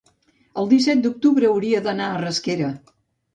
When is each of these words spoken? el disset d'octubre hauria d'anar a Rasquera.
el 0.61 0.71
disset 0.71 1.03
d'octubre 1.03 1.49
hauria 1.51 1.83
d'anar 1.89 2.09
a 2.15 2.17
Rasquera. 2.25 2.73